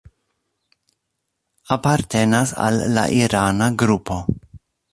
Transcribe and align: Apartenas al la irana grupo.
Apartenas 1.75 2.55
al 2.69 2.81
la 2.97 3.05
irana 3.21 3.71
grupo. 3.85 4.21